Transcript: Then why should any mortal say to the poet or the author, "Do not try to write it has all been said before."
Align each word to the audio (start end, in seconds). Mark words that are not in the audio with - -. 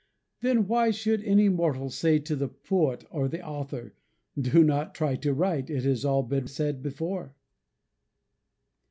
Then 0.41 0.67
why 0.67 0.89
should 0.89 1.23
any 1.23 1.47
mortal 1.47 1.91
say 1.91 2.17
to 2.17 2.35
the 2.35 2.47
poet 2.47 3.05
or 3.11 3.27
the 3.27 3.45
author, 3.45 3.93
"Do 4.35 4.63
not 4.63 4.95
try 4.95 5.15
to 5.17 5.31
write 5.31 5.69
it 5.69 5.83
has 5.83 6.03
all 6.03 6.23
been 6.23 6.47
said 6.47 6.81
before." 6.81 7.35